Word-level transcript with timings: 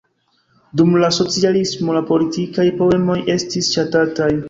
Dum 0.81 0.95
la 1.03 1.09
socialismo 1.17 1.99
la 1.99 2.03
politikaj 2.09 2.69
poemoj 2.83 3.23
estis 3.39 3.75
ŝatataj. 3.79 4.35